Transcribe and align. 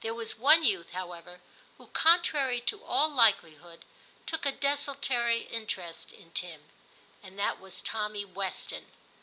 There 0.00 0.14
was 0.14 0.38
one 0.38 0.64
youth, 0.64 0.92
however, 0.92 1.42
who, 1.76 1.88
contrary 1.88 2.62
to 2.62 2.82
all 2.82 3.10
likelihood, 3.10 3.84
took 4.24 4.46
a 4.46 4.50
desultory 4.50 5.42
interest 5.50 6.14
in 6.14 6.30
Tim, 6.30 6.70
and 7.22 7.38
that 7.38 7.60
was 7.60 7.82
Tommy 7.82 8.24
Weston. 8.24 8.86